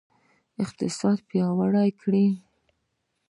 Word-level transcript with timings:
اقتصاد 0.63 1.17
پیاوړی 1.29 1.89
کړئ 2.01 2.27